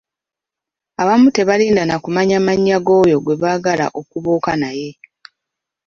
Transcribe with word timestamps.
Abamu 1.01 1.27
tebalinda 1.35 1.83
na 1.85 1.97
kumanya 2.03 2.37
mannya 2.45 2.77
g’oyo 2.85 3.17
gwe 3.23 3.35
baagala 3.41 3.85
okubuuka 3.99 4.51
naye. 4.61 4.89